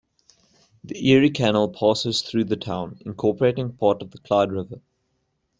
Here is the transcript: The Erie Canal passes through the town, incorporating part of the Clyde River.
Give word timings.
The 0.83 1.09
Erie 1.09 1.29
Canal 1.29 1.69
passes 1.69 2.23
through 2.23 2.45
the 2.45 2.57
town, 2.57 2.99
incorporating 3.05 3.73
part 3.73 4.01
of 4.01 4.09
the 4.09 4.17
Clyde 4.17 4.51
River. 4.51 4.81